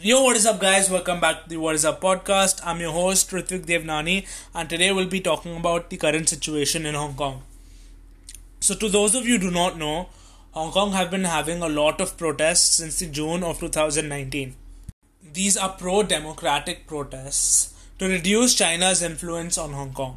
Yo, 0.00 0.20
what 0.22 0.34
is 0.34 0.44
up, 0.44 0.60
guys? 0.60 0.90
Welcome 0.90 1.20
back 1.20 1.44
to 1.44 1.48
the 1.50 1.56
What 1.56 1.76
is 1.76 1.84
Up 1.84 2.00
podcast. 2.00 2.60
I'm 2.64 2.80
your 2.80 2.90
host, 2.90 3.30
Ritvik 3.30 3.64
Devnani, 3.64 4.26
and 4.52 4.68
today 4.68 4.90
we'll 4.90 5.06
be 5.06 5.20
talking 5.20 5.56
about 5.56 5.88
the 5.88 5.96
current 5.96 6.28
situation 6.28 6.84
in 6.84 6.96
Hong 6.96 7.14
Kong. 7.14 7.44
So, 8.58 8.74
to 8.74 8.88
those 8.88 9.14
of 9.14 9.24
you 9.24 9.38
who 9.38 9.50
do 9.50 9.50
not 9.52 9.78
know, 9.78 10.08
Hong 10.50 10.72
Kong 10.72 10.90
have 10.92 11.12
been 11.12 11.22
having 11.22 11.62
a 11.62 11.68
lot 11.68 12.00
of 12.00 12.18
protests 12.18 12.74
since 12.74 12.98
the 12.98 13.06
June 13.06 13.44
of 13.44 13.60
2019. 13.60 14.56
These 15.32 15.56
are 15.56 15.68
pro 15.68 16.02
democratic 16.02 16.88
protests 16.88 17.72
to 18.00 18.08
reduce 18.08 18.56
China's 18.56 19.00
influence 19.00 19.56
on 19.56 19.74
Hong 19.74 19.92
Kong. 19.92 20.16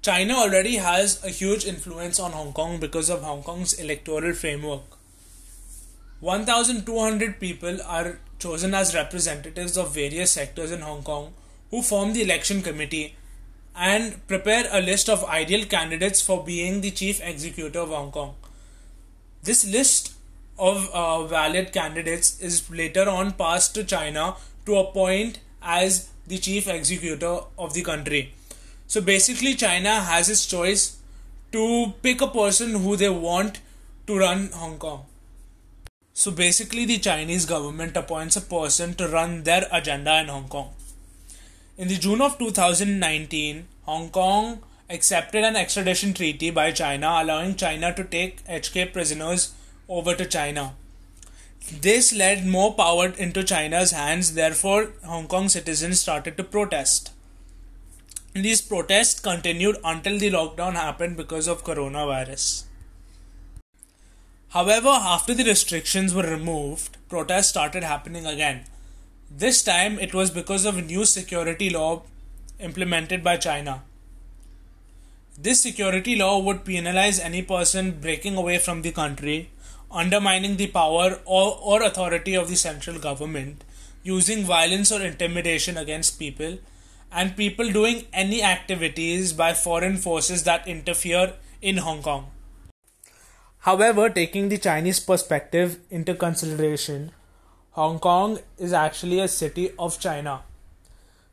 China 0.00 0.34
already 0.34 0.76
has 0.76 1.22
a 1.24 1.30
huge 1.30 1.66
influence 1.66 2.20
on 2.20 2.30
Hong 2.30 2.52
Kong 2.52 2.78
because 2.78 3.10
of 3.10 3.22
Hong 3.22 3.42
Kong's 3.42 3.72
electoral 3.74 4.32
framework. 4.32 4.97
1,200 6.20 7.38
people 7.38 7.78
are 7.82 8.18
chosen 8.38 8.74
as 8.74 8.94
representatives 8.94 9.76
of 9.76 9.94
various 9.94 10.32
sectors 10.32 10.72
in 10.72 10.80
Hong 10.80 11.02
Kong 11.02 11.32
who 11.70 11.82
form 11.82 12.12
the 12.12 12.22
election 12.22 12.62
committee 12.62 13.14
and 13.76 14.26
prepare 14.26 14.66
a 14.72 14.80
list 14.80 15.08
of 15.08 15.24
ideal 15.24 15.64
candidates 15.64 16.20
for 16.20 16.44
being 16.44 16.80
the 16.80 16.90
chief 16.90 17.20
executive 17.22 17.76
of 17.76 17.90
Hong 17.90 18.10
Kong. 18.10 18.34
This 19.42 19.64
list 19.64 20.14
of 20.58 20.90
uh, 20.92 21.24
valid 21.26 21.72
candidates 21.72 22.40
is 22.40 22.68
later 22.68 23.08
on 23.08 23.32
passed 23.32 23.74
to 23.76 23.84
China 23.84 24.34
to 24.66 24.76
appoint 24.76 25.38
as 25.62 26.10
the 26.26 26.38
chief 26.38 26.66
executive 26.66 27.44
of 27.56 27.74
the 27.74 27.82
country. 27.82 28.34
So 28.88 29.00
basically, 29.00 29.54
China 29.54 30.00
has 30.00 30.28
its 30.28 30.46
choice 30.46 30.96
to 31.52 31.94
pick 32.02 32.20
a 32.20 32.26
person 32.26 32.74
who 32.74 32.96
they 32.96 33.08
want 33.08 33.60
to 34.08 34.18
run 34.18 34.50
Hong 34.52 34.78
Kong. 34.78 35.04
So 36.18 36.32
basically, 36.32 36.84
the 36.84 36.98
Chinese 36.98 37.46
government 37.46 37.96
appoints 37.96 38.34
a 38.34 38.40
person 38.40 38.94
to 38.94 39.06
run 39.06 39.44
their 39.44 39.68
agenda 39.70 40.18
in 40.18 40.26
Hong 40.26 40.48
Kong. 40.48 40.70
In 41.76 41.86
the 41.86 41.94
June 41.94 42.20
of 42.20 42.38
2019, 42.38 43.68
Hong 43.82 44.10
Kong 44.10 44.60
accepted 44.90 45.44
an 45.44 45.54
extradition 45.54 46.12
treaty 46.12 46.50
by 46.50 46.72
China 46.72 47.18
allowing 47.20 47.54
China 47.54 47.94
to 47.94 48.02
take 48.02 48.44
HK 48.46 48.92
prisoners 48.92 49.54
over 49.88 50.16
to 50.16 50.26
China. 50.26 50.74
This 51.80 52.12
led 52.12 52.44
more 52.44 52.74
power 52.74 53.10
into 53.10 53.44
China's 53.44 53.92
hands, 53.92 54.34
therefore, 54.34 54.88
Hong 55.04 55.28
Kong 55.28 55.48
citizens 55.48 56.00
started 56.00 56.36
to 56.36 56.42
protest. 56.42 57.12
These 58.32 58.62
protests 58.62 59.20
continued 59.20 59.76
until 59.84 60.18
the 60.18 60.32
lockdown 60.32 60.72
happened 60.72 61.16
because 61.16 61.46
of 61.46 61.62
coronavirus. 61.62 62.64
However, 64.50 64.88
after 64.88 65.34
the 65.34 65.44
restrictions 65.44 66.14
were 66.14 66.22
removed, 66.22 66.96
protests 67.08 67.48
started 67.48 67.82
happening 67.82 68.24
again. 68.24 68.64
This 69.30 69.62
time 69.62 69.98
it 69.98 70.14
was 70.14 70.30
because 70.30 70.64
of 70.64 70.78
a 70.78 70.82
new 70.82 71.04
security 71.04 71.68
law 71.68 72.02
implemented 72.58 73.22
by 73.22 73.36
China. 73.36 73.82
This 75.36 75.62
security 75.62 76.16
law 76.16 76.38
would 76.38 76.64
penalize 76.64 77.20
any 77.20 77.42
person 77.42 78.00
breaking 78.00 78.36
away 78.36 78.58
from 78.58 78.82
the 78.82 78.90
country, 78.90 79.50
undermining 79.90 80.56
the 80.56 80.66
power 80.66 81.20
or, 81.26 81.58
or 81.62 81.82
authority 81.82 82.34
of 82.34 82.48
the 82.48 82.56
central 82.56 82.98
government, 82.98 83.62
using 84.02 84.44
violence 84.44 84.90
or 84.90 85.02
intimidation 85.02 85.76
against 85.76 86.18
people, 86.18 86.58
and 87.12 87.36
people 87.36 87.70
doing 87.70 88.06
any 88.12 88.42
activities 88.42 89.32
by 89.34 89.52
foreign 89.52 89.98
forces 89.98 90.44
that 90.44 90.66
interfere 90.66 91.34
in 91.60 91.76
Hong 91.76 92.02
Kong. 92.02 92.30
However, 93.60 94.08
taking 94.08 94.48
the 94.48 94.58
Chinese 94.58 95.00
perspective 95.00 95.78
into 95.90 96.14
consideration, 96.14 97.12
Hong 97.72 97.98
Kong 97.98 98.38
is 98.58 98.72
actually 98.72 99.20
a 99.20 99.28
city 99.28 99.70
of 99.78 100.00
China. 100.00 100.42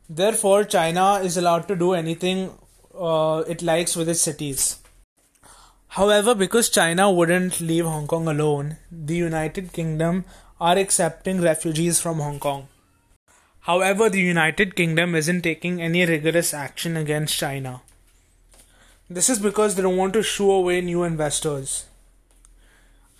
Therefore, 0.08 0.64
China 0.64 1.14
is 1.22 1.36
allowed 1.36 1.66
to 1.68 1.76
do 1.76 1.92
anything 1.92 2.52
uh, 2.98 3.42
it 3.48 3.62
likes 3.62 3.96
with 3.96 4.08
its 4.08 4.20
cities. 4.20 4.78
However, 5.88 6.34
because 6.34 6.68
China 6.68 7.10
wouldn't 7.10 7.60
leave 7.60 7.84
Hong 7.84 8.06
Kong 8.06 8.28
alone, 8.28 8.76
the 8.90 9.16
United 9.16 9.72
Kingdom 9.72 10.24
are 10.60 10.76
accepting 10.76 11.40
refugees 11.40 12.00
from 12.00 12.18
Hong 12.18 12.38
Kong. 12.38 12.68
However, 13.60 14.08
the 14.08 14.20
United 14.20 14.76
Kingdom 14.76 15.14
isn't 15.14 15.42
taking 15.42 15.82
any 15.82 16.04
rigorous 16.06 16.54
action 16.54 16.96
against 16.96 17.36
China. 17.36 17.82
This 19.08 19.28
is 19.28 19.38
because 19.38 19.74
they 19.74 19.82
don't 19.82 19.96
want 19.96 20.12
to 20.12 20.22
shoo 20.22 20.50
away 20.50 20.80
new 20.80 21.02
investors. 21.02 21.86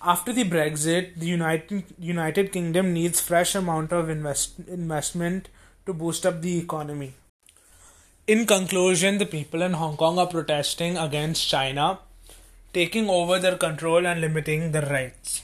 After 0.01 0.31
the 0.31 0.43
Brexit, 0.43 1.15
the 1.15 1.25
United 1.25 1.83
United 1.97 2.51
Kingdom 2.51 2.93
needs 2.93 3.19
fresh 3.19 3.55
amount 3.55 3.91
of 3.91 4.09
invest, 4.09 4.59
investment 4.67 5.49
to 5.87 5.93
boost 5.93 6.23
up 6.23 6.41
the 6.41 6.59
economy. 6.59 7.13
In 8.27 8.45
conclusion, 8.45 9.17
the 9.17 9.25
people 9.25 9.63
in 9.63 9.73
Hong 9.73 9.97
Kong 9.97 10.19
are 10.19 10.27
protesting 10.27 10.97
against 10.97 11.49
China 11.49 11.97
taking 12.73 13.09
over 13.09 13.39
their 13.39 13.57
control 13.57 14.05
and 14.05 14.21
limiting 14.21 14.71
their 14.71 14.85
rights. 14.85 15.41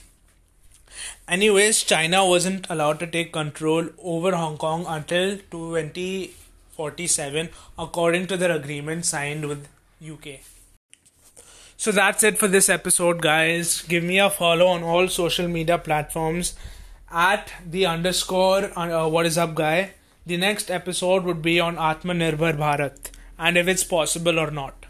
Anyways, 1.26 1.82
China 1.82 2.24
wasn't 2.24 2.70
allowed 2.70 3.00
to 3.00 3.08
take 3.08 3.32
control 3.32 3.88
over 3.98 4.36
Hong 4.36 4.56
Kong 4.56 4.84
until 4.86 5.38
2047 5.50 7.48
according 7.76 8.28
to 8.28 8.36
their 8.36 8.52
agreement 8.52 9.04
signed 9.04 9.48
with 9.48 9.66
UK. 10.00 10.42
So 11.84 11.92
that's 11.92 12.22
it 12.22 12.38
for 12.38 12.48
this 12.48 12.70
episode, 12.70 13.20
guys. 13.20 13.82
Give 13.82 14.02
me 14.02 14.18
a 14.18 14.30
follow 14.30 14.68
on 14.68 14.82
all 14.82 15.06
social 15.06 15.48
media 15.48 15.76
platforms 15.76 16.54
at 17.10 17.52
the 17.70 17.84
underscore 17.84 18.70
uh, 18.78 19.06
what 19.06 19.26
is 19.26 19.36
up 19.36 19.54
guy. 19.54 19.90
The 20.24 20.38
next 20.38 20.70
episode 20.70 21.24
would 21.24 21.42
be 21.42 21.60
on 21.60 21.76
Atmanirbhar 21.76 22.56
Bharat 22.56 23.10
and 23.38 23.58
if 23.58 23.68
it's 23.68 23.84
possible 23.84 24.40
or 24.40 24.50
not. 24.50 24.83